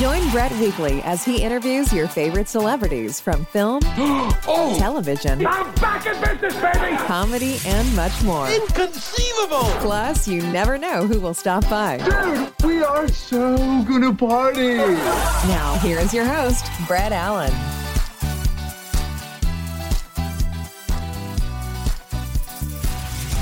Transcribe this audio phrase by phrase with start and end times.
[0.00, 6.06] Join Brett weekly as he interviews your favorite celebrities from film, oh, television, I'm back
[6.06, 6.96] in business, baby.
[7.04, 8.48] comedy, and much more.
[8.48, 9.64] Inconceivable!
[9.82, 11.98] Plus, you never know who will stop by.
[11.98, 14.76] Dude, we are so gonna party!
[14.76, 17.52] Now, here is your host, Brett Allan.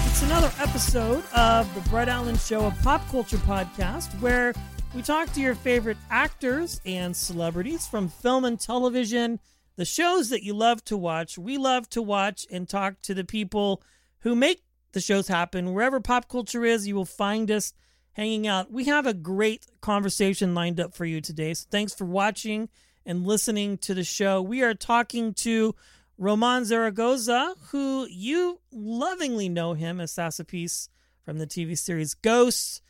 [0.09, 4.52] It's another episode of the Brett Allan Show, a pop culture podcast where
[4.98, 9.38] we talk to your favorite actors and celebrities from film and television,
[9.77, 11.38] the shows that you love to watch.
[11.38, 13.80] We love to watch and talk to the people
[14.23, 15.73] who make the shows happen.
[15.73, 17.73] Wherever pop culture is, you will find us
[18.11, 18.73] hanging out.
[18.73, 21.55] We have a great conversation lined up for you today.
[21.55, 22.69] So thanks for watching
[23.07, 24.43] and listening to the show.
[24.43, 25.77] We are talking to
[26.19, 30.88] Roman Zaragoza, who you lovingly know him as Sasappis
[31.24, 32.80] from the TV series Ghosts.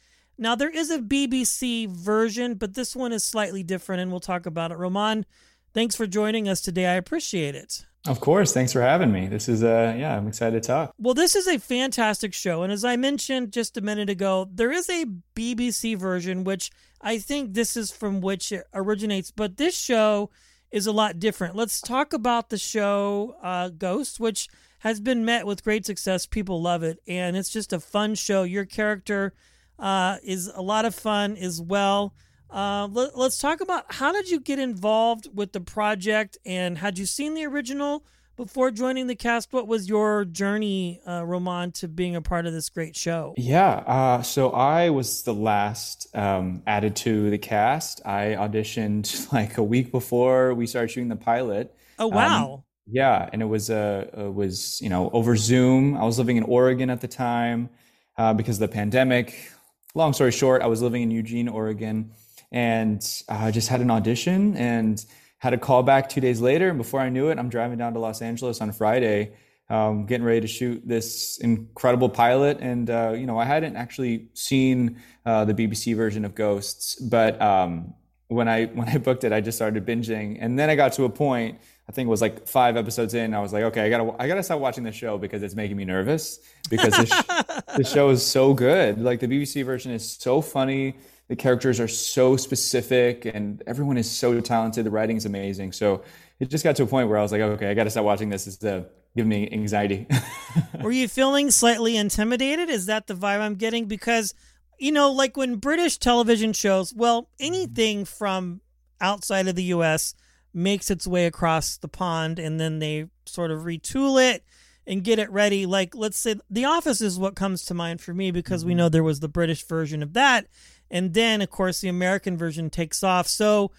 [0.40, 4.46] Now, there is a BBC version, but this one is slightly different, and we'll talk
[4.46, 4.78] about it.
[4.78, 5.26] Roman,
[5.74, 6.86] thanks for joining us today.
[6.86, 7.84] I appreciate it.
[8.06, 8.52] Of course.
[8.52, 9.26] Thanks for having me.
[9.26, 10.94] This is, uh, yeah, I'm excited to talk.
[10.96, 12.62] Well, this is a fantastic show.
[12.62, 17.18] And as I mentioned just a minute ago, there is a BBC version, which I
[17.18, 19.32] think this is from which it originates.
[19.32, 20.30] But this show
[20.70, 21.56] is a lot different.
[21.56, 26.26] Let's talk about the show uh, Ghost, which has been met with great success.
[26.26, 27.00] People love it.
[27.08, 28.44] And it's just a fun show.
[28.44, 29.34] Your character
[29.78, 32.14] uh, is a lot of fun as well.
[32.50, 36.98] Uh, let, us talk about how did you get involved with the project and had
[36.98, 38.04] you seen the original
[38.36, 39.52] before joining the cast?
[39.52, 43.34] What was your journey, uh, Roman, to being a part of this great show?
[43.36, 43.68] Yeah.
[43.86, 48.00] Uh, so I was the last um, added to the cast.
[48.06, 51.74] I auditioned like a week before we started shooting the pilot.
[51.98, 52.64] Oh Um, wow!
[52.86, 55.96] yeah, and it was uh, it was you know over Zoom.
[55.96, 57.68] I was living in Oregon at the time
[58.16, 59.52] uh, because of the pandemic.
[59.98, 62.12] Long story short, I was living in Eugene, Oregon,
[62.52, 65.04] and I just had an audition and
[65.38, 66.68] had a call back two days later.
[66.68, 69.32] And before I knew it, I'm driving down to Los Angeles on Friday,
[69.68, 72.58] um, getting ready to shoot this incredible pilot.
[72.60, 77.42] And uh, you know, I hadn't actually seen uh, the BBC version of Ghosts, but
[77.42, 77.92] um,
[78.28, 81.04] when I when I booked it, I just started binging, and then I got to
[81.04, 81.58] a point.
[81.88, 83.32] I think it was like five episodes in.
[83.32, 85.76] I was like, okay, I gotta I gotta stop watching this show because it's making
[85.76, 86.38] me nervous
[86.70, 87.10] because this
[87.76, 89.00] the show is so good.
[89.00, 90.96] Like the BBC version is so funny.
[91.28, 94.84] The characters are so specific, and everyone is so talented.
[94.86, 95.72] The writing is amazing.
[95.72, 96.02] So
[96.40, 98.28] it just got to a point where I was like, okay, I gotta stop watching
[98.28, 98.46] this.
[98.46, 98.84] It's uh,
[99.16, 100.06] giving me anxiety.
[100.82, 102.68] Were you feeling slightly intimidated?
[102.68, 103.86] Is that the vibe I'm getting?
[103.86, 104.34] Because
[104.78, 107.46] you know, like when British television shows, well, mm-hmm.
[107.46, 108.60] anything from
[109.00, 110.14] outside of the U.S.
[110.54, 114.44] makes its way across the pond, and then they sort of retool it
[114.86, 115.66] and get it ready.
[115.66, 118.78] Like, let's say The Office is what comes to mind for me because we mm-hmm.
[118.78, 120.46] know there was the British version of that.
[120.90, 123.26] And then, of course, the American version takes off.
[123.26, 123.72] So,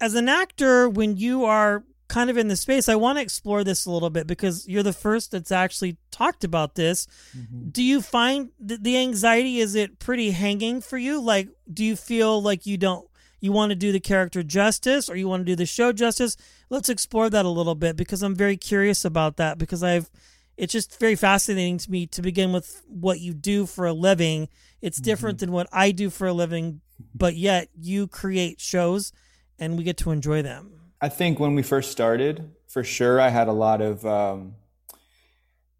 [0.00, 1.84] as an actor, when you are
[2.14, 4.84] kind of in the space, I want to explore this a little bit because you're
[4.84, 7.08] the first that's actually talked about this.
[7.36, 7.70] Mm-hmm.
[7.70, 11.20] Do you find th- the anxiety, is it pretty hanging for you?
[11.20, 13.08] Like, do you feel like you don't?
[13.40, 16.36] You want to do the character justice or you want to do the show justice?
[16.70, 20.08] Let's explore that a little bit because I'm very curious about that because I've
[20.56, 24.48] it's just very fascinating to me to begin with what you do for a living.
[24.80, 25.46] It's different mm-hmm.
[25.46, 26.80] than what I do for a living,
[27.12, 29.12] but yet you create shows
[29.58, 30.83] and we get to enjoy them.
[31.04, 34.54] I think when we first started, for sure, I had a lot of, um,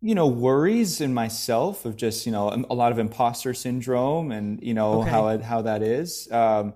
[0.02, 4.62] you know, worries in myself of just, you know, a lot of imposter syndrome and,
[4.62, 5.10] you know, Okay.
[5.10, 6.30] how it, how that is.
[6.30, 6.74] Um,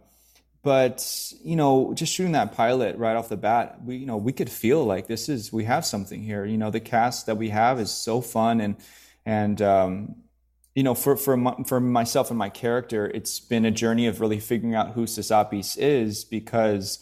[0.62, 4.32] but you know, just shooting that pilot right off the bat, we, you know, we
[4.32, 6.46] could feel like this is we have something here.
[6.46, 8.76] You know, the cast that we have is so fun and
[9.26, 10.16] and um,
[10.74, 14.22] you know, for for my, for myself and my character, it's been a journey of
[14.22, 16.98] really figuring out who Sasappis is because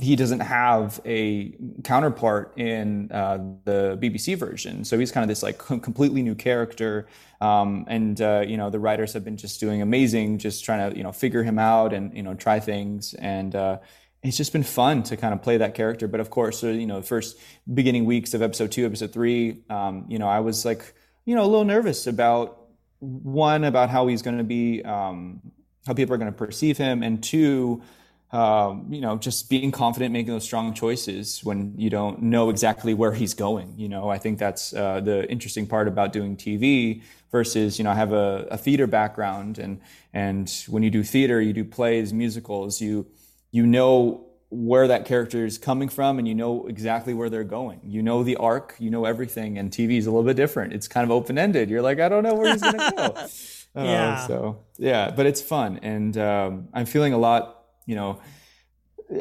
[0.00, 4.84] he doesn't have a counterpart in uh, the BBC version.
[4.84, 7.06] So he's kind of this like com- completely new character.
[7.40, 10.96] Um, and uh, you know the writers have been just doing amazing, just trying to
[10.96, 13.14] you know figure him out and you know try things.
[13.14, 13.78] And uh,
[14.24, 16.08] it's just been fun to kind of play that character.
[16.08, 17.38] But of course, so, you know, the first
[17.72, 20.94] beginning weeks of episode two, episode three, um, you know, I was like,
[21.26, 22.58] you know, a little nervous about
[23.00, 25.42] one about how he's going to be, um,
[25.86, 27.82] how people are going to perceive him, and two,
[28.34, 32.92] um, you know, just being confident making those strong choices when you don't know exactly
[32.92, 33.72] where he's going.
[33.76, 37.92] You know, I think that's uh, the interesting part about doing TV versus, you know,
[37.92, 39.80] I have a, a theater background, and
[40.12, 43.06] and when you do theater, you do plays, musicals, you
[43.52, 47.80] you know where that character is coming from and you know exactly where they're going.
[47.84, 50.72] You know the arc, you know everything, and TV is a little bit different.
[50.72, 51.70] It's kind of open ended.
[51.70, 53.26] You're like, I don't know where he's going to go.
[53.76, 54.26] Uh, yeah.
[54.28, 58.20] So yeah, but it's fun, and um, I'm feeling a lot, you know,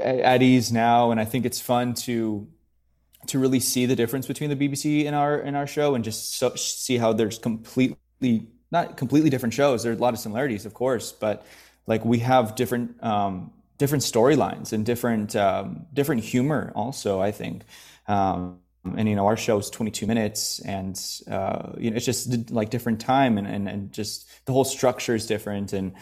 [0.01, 2.48] at ease now, and I think it's fun to
[3.27, 6.36] to really see the difference between the BBC and our in our show, and just
[6.36, 9.83] so, see how there's completely not completely different shows.
[9.83, 11.45] There's a lot of similarities, of course, but
[11.88, 17.21] like we have different um, different storylines and different um, different humor also.
[17.21, 17.63] I think.
[18.07, 18.59] Um,
[18.98, 21.00] and you know our show is 22 minutes and
[21.30, 25.16] uh, you know it's just like different time and, and, and just the whole structure
[25.16, 25.94] is different and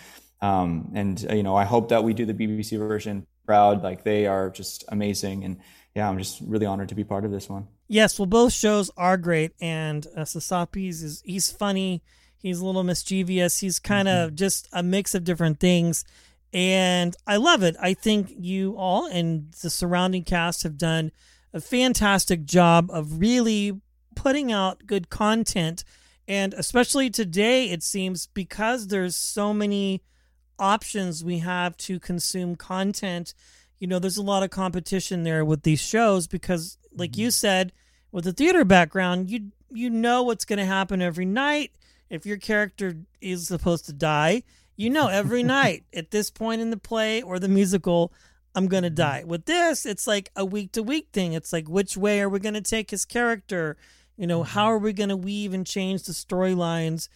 [0.41, 4.03] um, and uh, you know i hope that we do the bbc version proud like
[4.03, 5.43] they are just amazing.
[5.43, 5.57] And
[5.95, 7.67] yeah i'm just really honored to be part of this one.
[7.91, 12.01] Yes, well, both shows are great, and uh, Sasappis is he's funny,
[12.37, 16.05] he's a little mischievous, he's kind of just a mix of different things,
[16.53, 17.75] and I love it.
[17.81, 21.11] I think you all and the surrounding cast have done
[21.53, 23.81] a fantastic job of really
[24.15, 25.83] putting out good content,
[26.29, 30.01] and especially today, it seems because there's so many
[30.61, 33.33] options we have to consume content.
[33.79, 37.31] You know, there's a lot of competition there with these shows because, like you mm-hmm.
[37.31, 37.73] said,
[38.11, 41.71] with a theater background, you you know what's going to happen every night.
[42.09, 44.43] If your character is supposed to die,
[44.75, 48.13] you know every night at this point in the play or the musical,
[48.53, 48.95] I'm going to mm-hmm.
[48.95, 49.23] die.
[49.25, 51.33] With this, it's like a week to week thing.
[51.33, 53.77] It's like which way are we going to take his character?
[54.15, 54.73] You know, how mm-hmm.
[54.73, 57.07] are we going to weave and change the storylines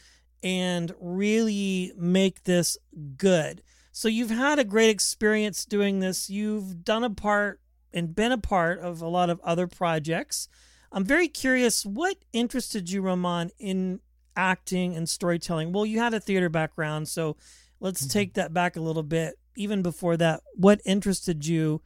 [0.46, 2.78] and really make this
[3.18, 3.64] good?
[3.92, 6.30] So you've had a great experience doing this.
[6.30, 7.60] You've done a part
[7.92, 10.48] and been a part of a lot of other projects.
[10.92, 14.02] I'm very curious what interested you, Roman, in
[14.36, 15.72] acting and storytelling?
[15.72, 17.38] Well, you had a theater background, so
[17.80, 18.12] let's mm-hmm.
[18.12, 19.40] take that back a little bit.
[19.56, 21.82] Even before that, what interested you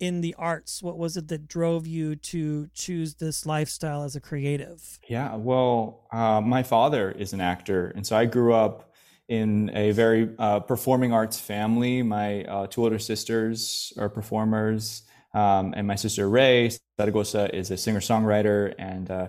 [0.00, 0.82] in the arts?
[0.82, 4.98] What was it that drove you to choose this lifestyle as a creative?
[5.08, 8.92] Yeah, well, uh, my father is an actor, and so I grew up
[9.28, 12.02] in a very uh, performing arts family.
[12.02, 15.02] My uh, two older sisters are performers,
[15.32, 16.70] um, and my sister Raye
[17.00, 19.28] Zaragoza is a singer songwriter, and uh,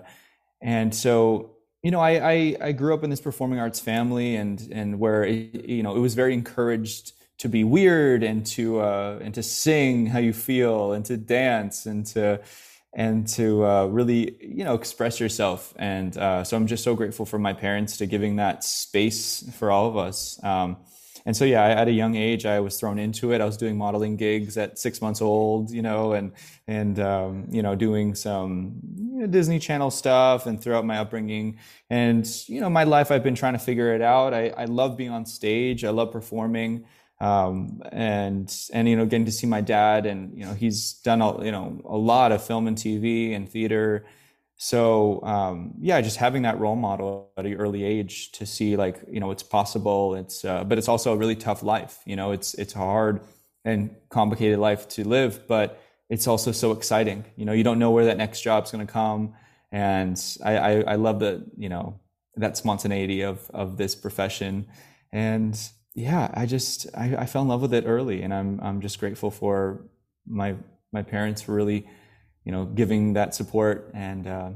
[0.60, 4.60] and so you know, I, I I grew up in this performing arts family, and
[4.72, 9.18] and where it, you know it was very encouraged to be weird and to uh,
[9.22, 12.40] and to sing how you feel and to dance and to
[12.94, 15.74] and to uh, really you know express yourself.
[15.76, 19.70] And uh, so i'm just so grateful for my parents to giving that space for
[19.70, 20.42] all of us.
[20.42, 20.78] Um,
[21.26, 23.40] and so yeah at a young age i was thrown into it.
[23.40, 26.32] I was doing modeling gigs at six months old you know and
[26.66, 31.58] and um, you know doing some you know, disney channel stuff and throughout my upbringing.
[31.90, 34.32] And you know my life i've been trying to figure it out.
[34.32, 35.84] I, I love being on stage.
[35.84, 36.86] I love performing
[37.20, 41.22] um, and and you know getting to see my dad and you know he's done
[41.22, 44.04] a, you know a lot of film and TV and theater.
[44.58, 49.02] So um, yeah just having that role model at an early age to see like
[49.10, 50.14] you know it's possible.
[50.14, 53.20] It's uh, but it's also a really tough life you know it's it's a hard
[53.64, 57.24] and complicated life to live but it's also so exciting.
[57.36, 59.34] You know you don't know where that next job's going to come.
[59.72, 61.98] And I, I I love the you know
[62.36, 64.66] that spontaneity of of this profession.
[65.12, 65.58] And
[65.96, 69.00] yeah, I just I, I, fell in love with it early, and I'm I'm just
[69.00, 69.86] grateful for
[70.26, 70.54] my
[70.92, 71.88] my parents for really,
[72.44, 73.90] you know, giving that support.
[73.94, 74.50] And uh,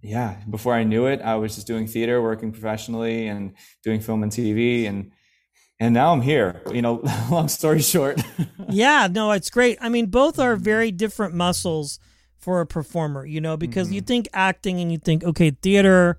[0.00, 3.52] yeah, before I knew it, I was just doing theater, working professionally, and
[3.84, 5.12] doing film and TV, and
[5.78, 6.62] and now I'm here.
[6.72, 8.22] You know, long story short.
[8.70, 9.76] yeah, no, it's great.
[9.78, 12.00] I mean, both are very different muscles
[12.38, 13.26] for a performer.
[13.26, 13.96] You know, because mm-hmm.
[13.96, 16.18] you think acting and you think okay, theater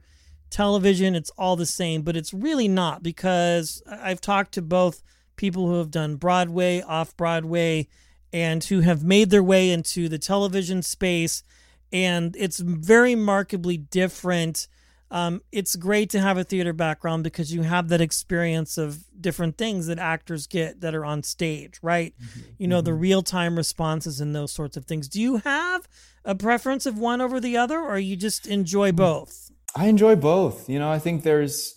[0.53, 5.03] television, it's all the same, but it's really not because I've talked to both
[5.36, 7.88] people who have done Broadway, off Broadway,
[8.31, 11.43] and who have made their way into the television space,
[11.91, 14.67] and it's very markedly different.
[15.12, 19.57] Um, it's great to have a theater background because you have that experience of different
[19.57, 22.15] things that actors get that are on stage, right?
[22.19, 22.39] Mm-hmm.
[22.57, 22.86] You know, mm-hmm.
[22.86, 25.07] the real time responses and those sorts of things.
[25.07, 25.88] Do you have
[26.25, 28.95] a preference of one over the other, or you just enjoy mm.
[28.95, 29.51] both?
[29.75, 30.70] I enjoy both.
[30.70, 31.75] You know, I think there's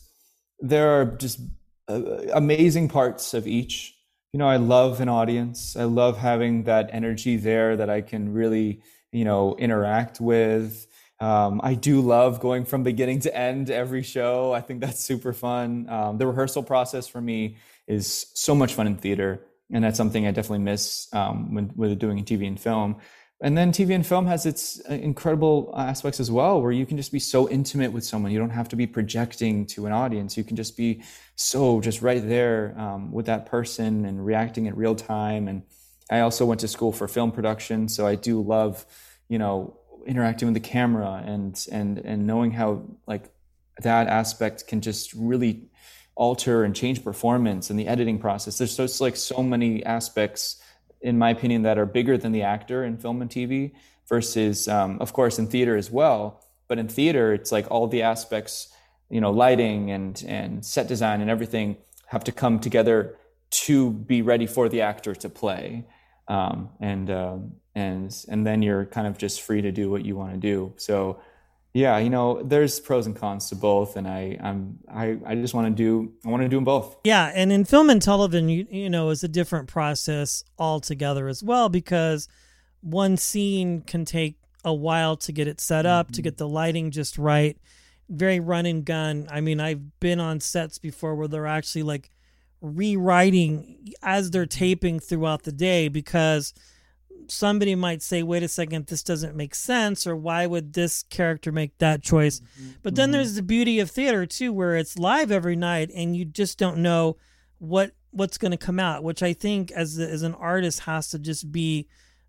[0.58, 1.40] there are just
[1.88, 2.00] uh,
[2.32, 3.94] amazing parts of each.
[4.32, 5.76] You know, I love an audience.
[5.76, 10.86] I love having that energy there that I can really, you know, interact with.
[11.20, 14.52] Um, I do love going from beginning to end every show.
[14.52, 15.88] I think that's super fun.
[15.88, 19.40] Um, the rehearsal process for me is so much fun in theater,
[19.72, 22.96] and that's something I definitely miss um, when, when doing TV and film.
[23.42, 26.96] And then TV and film has its uh, incredible aspects as well, where you can
[26.96, 28.32] just be so intimate with someone.
[28.32, 30.38] You don't have to be projecting to an audience.
[30.38, 31.02] You can just be
[31.34, 35.48] so just right there um, with that person and reacting in real time.
[35.48, 35.62] And
[36.10, 38.86] I also went to school for film production, so I do love,
[39.28, 43.24] you know, interacting with the camera and and and knowing how like
[43.82, 45.68] that aspect can just really
[46.14, 48.56] alter and change performance and the editing process.
[48.58, 50.62] There's just like so many aspects,
[51.00, 53.72] in my opinion, that are bigger than the actor in film and TV
[54.08, 56.42] versus, um, of course, in theater as well.
[56.68, 58.68] But in theater, it's like all the aspects,
[59.10, 61.76] you know, lighting and and set design and everything
[62.06, 63.16] have to come together
[63.50, 65.84] to be ready for the actor to play.
[66.28, 70.16] Um, and um, and and then you're kind of just free to do what you
[70.16, 70.72] want to do.
[70.76, 71.20] So
[71.76, 75.52] yeah, you know, there's pros and cons to both, and I, I'm, I, I just
[75.52, 76.96] want to do, I want to do them both.
[77.04, 81.42] Yeah, and in film and television, you, you know, is a different process altogether as
[81.42, 82.28] well because
[82.80, 86.14] one scene can take a while to get it set up, mm-hmm.
[86.14, 87.58] to get the lighting just right,
[88.08, 89.28] very run and gun.
[89.30, 92.10] I mean, I've been on sets before where they're actually like
[92.62, 96.54] rewriting as they're taping throughout the day because
[97.28, 101.52] somebody might say, wait a second, this doesn't make sense, or why would this character
[101.52, 102.40] make that choice?
[102.40, 102.70] Mm-hmm.
[102.82, 103.12] But then mm-hmm.
[103.12, 106.78] there's the beauty of theater too, where it's live every night and you just don't
[106.78, 107.16] know
[107.58, 111.18] what what's going to come out, which I think as as an artist has to
[111.18, 111.86] just be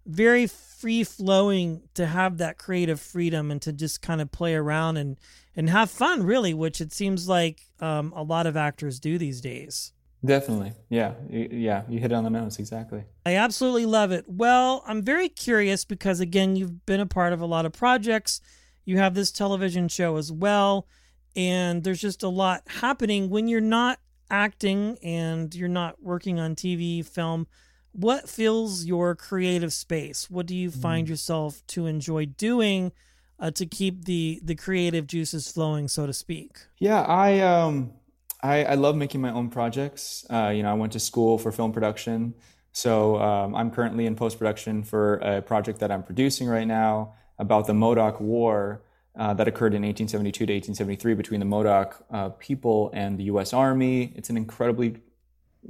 [0.08, 4.98] very free flowing to have that creative freedom and to just kind of play around
[4.98, 5.18] and
[5.56, 9.42] and have fun really which it seems like um, a lot of actors do these
[9.42, 9.92] days
[10.26, 10.74] Definitely.
[10.90, 11.14] Yeah.
[11.30, 11.84] Yeah.
[11.88, 12.60] You hit it on the nose.
[12.60, 13.04] Exactly.
[13.26, 14.26] I absolutely love it.
[14.28, 18.42] Well, I'm very curious because, again, you've been a part of a lot of projects.
[18.84, 20.88] You have this television show as well.
[21.36, 26.56] And there's just a lot happening when you're not acting and you're not working on
[26.56, 27.48] TV, film.
[27.92, 30.30] What fills your creative space?
[30.30, 31.10] What do you find mm.
[31.12, 32.92] yourself to enjoy doing
[33.40, 36.58] uh, to keep the the creative juices flowing, so to speak?
[36.80, 37.94] Yeah, I um
[38.42, 40.26] I, I love making my own projects.
[40.30, 42.36] Uh, you know, I went to school for film production.
[42.72, 47.16] So um, I'm currently in post production for a project that I'm producing right now
[47.40, 48.84] about the Modoc War
[49.18, 53.52] uh, that occurred in 1872 to 1873 between the Modoc uh, people and the U.S.
[53.52, 54.14] Army.
[54.16, 54.98] It's an incredibly,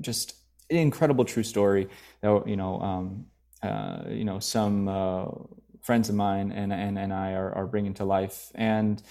[0.01, 0.35] just
[0.69, 1.87] incredible true story
[2.21, 3.25] that you know, um,
[3.63, 5.25] uh, you know, some uh,
[5.81, 9.01] friends of mine and and, and I are, are bringing to life and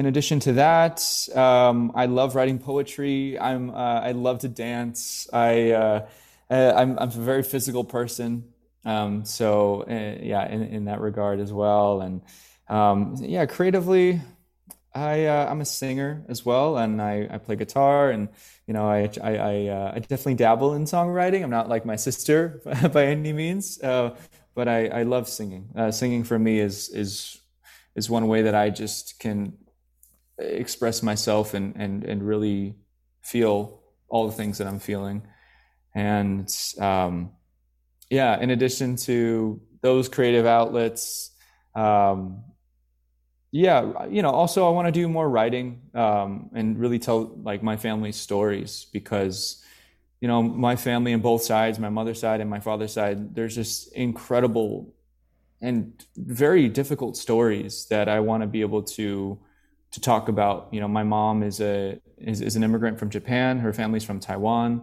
[0.00, 3.38] in addition to that, um, I love writing poetry.
[3.38, 5.28] I'm uh, I love to dance.
[5.30, 6.08] I uh,
[6.50, 8.44] uh, I'm I'm a very physical person.
[8.86, 12.00] Um, so uh, yeah, in, in that regard as well.
[12.00, 12.22] And
[12.70, 14.22] um, yeah, creatively,
[14.94, 18.30] I uh, I'm a singer as well, and I, I play guitar, and
[18.66, 21.42] you know I I I, uh, I definitely dabble in songwriting.
[21.42, 25.68] I'm not like my sister by any means, but I I love singing.
[25.90, 27.38] singing for me is is
[27.94, 29.58] is one way that I just can
[30.40, 32.76] express myself and and and really
[33.22, 35.22] feel all the things that I'm feeling.
[35.94, 37.32] And um,
[38.10, 41.30] yeah, in addition to those creative outlets,
[41.74, 42.44] um,
[43.52, 47.62] yeah, you know, also I want to do more writing um, and really tell like
[47.62, 49.64] my family's stories because
[50.20, 53.54] you know my family on both sides, my mother's side and my father's side, there's
[53.54, 54.94] just incredible
[55.62, 59.38] and very difficult stories that I want to be able to
[59.92, 60.68] to talk about.
[60.72, 63.58] You know, my mom is a is, is an immigrant from Japan.
[63.58, 64.82] Her family's from Taiwan,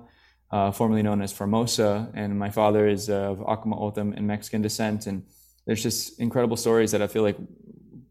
[0.51, 5.07] uh, formerly known as Formosa, and my father is of Akimel O'odham and Mexican descent.
[5.07, 5.23] And
[5.65, 7.37] there's just incredible stories that I feel like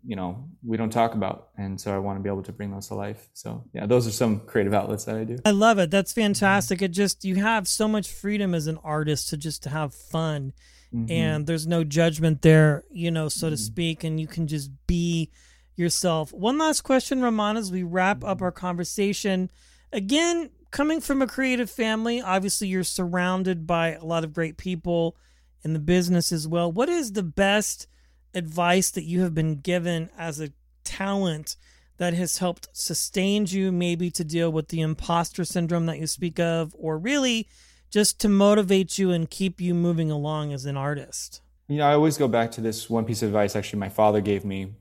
[0.07, 2.71] you know we don't talk about and so i want to be able to bring
[2.71, 5.79] those to life so yeah those are some creative outlets that i do i love
[5.79, 9.65] it that's fantastic it just you have so much freedom as an artist to just
[9.65, 10.53] to have fun
[10.95, 11.11] mm-hmm.
[11.11, 13.65] and there's no judgment there you know so to mm-hmm.
[13.65, 15.29] speak and you can just be
[15.77, 16.33] yourself.
[16.33, 19.51] One last question, Roman, as we wrap up our conversation.
[19.93, 25.17] Again, coming from a creative family, obviously you're surrounded by a lot of great people
[25.63, 26.71] in the business as well.
[26.71, 27.87] What is the best
[28.35, 30.53] advice that you have been given as a
[30.85, 31.57] talent
[31.97, 36.39] that has helped sustain you, maybe to deal with the imposter syndrome that you speak
[36.39, 37.49] of, or really
[37.91, 41.41] just to motivate you and keep you moving along as an artist?
[41.69, 44.21] You know, I always go back to this one piece of advice actually my father
[44.21, 44.75] gave me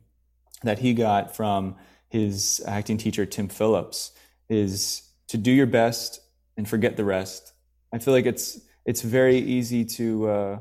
[0.63, 1.75] that he got from
[2.09, 4.12] his acting teacher Tim Phillips
[4.50, 6.21] is to do your best
[6.57, 7.53] and forget the rest.
[7.93, 10.59] I feel like it's it's very easy to uh,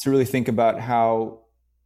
[0.00, 1.40] to really think about how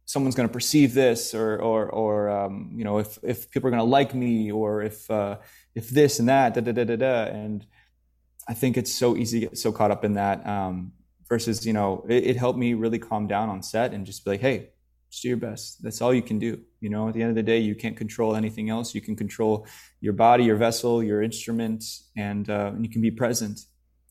[0.05, 3.71] someone's going to perceive this or or or um, you know if if people are
[3.71, 5.37] going to like me or if uh,
[5.73, 7.65] if this and that da da da da da and
[8.47, 10.93] I think it's so easy to get so caught up in that um,
[11.27, 14.31] versus you know it, it helped me really calm down on set and just be
[14.31, 14.69] like hey
[15.11, 15.81] just do your best.
[15.83, 16.61] That's all you can do.
[16.81, 18.93] You know, at the end of the day, you can't control anything else.
[18.93, 19.67] You can control
[20.01, 21.83] your body, your vessel, your instrument,
[22.17, 23.59] and, uh, and you can be present.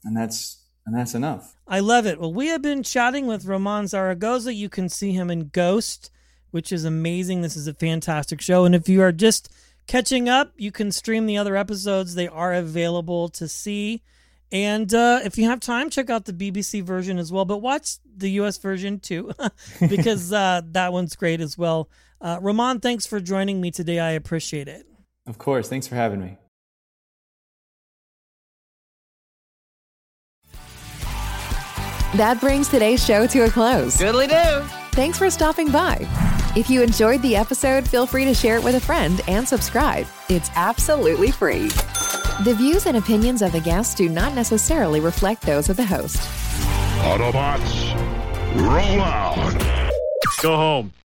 [0.05, 1.57] And that's and that's enough.
[1.67, 2.21] I love it.
[2.21, 4.53] Well, we have been chatting with Roman Zaragoza.
[4.53, 6.11] You can see him in Ghost,
[6.51, 7.41] which is amazing.
[7.41, 8.65] This is a fantastic show.
[8.65, 9.51] And if you are just
[9.87, 12.15] catching up, you can stream the other episodes.
[12.15, 14.03] They are available to see.
[14.55, 17.45] And uh, if you have time, check out the BBC version as well.
[17.45, 19.33] But watch the US version too,
[19.81, 21.91] because uh, that one's great as well.
[22.21, 23.99] Uh, Roman, thanks for joining me today.
[23.99, 24.87] I appreciate it.
[25.27, 25.69] Of course.
[25.69, 26.39] Thanks for having me.
[32.15, 33.97] That brings today's show to a close.
[33.97, 34.61] Goodly do.
[34.93, 35.99] Thanks for stopping by.
[36.55, 40.07] If you enjoyed the episode, feel free to share it with a friend and subscribe.
[40.29, 41.71] It's absolutely free.
[42.43, 46.19] The views and opinions of the guests do not necessarily reflect those of the host.
[47.05, 47.95] Autobots,
[48.57, 49.93] roll out.
[50.43, 50.95] Go home.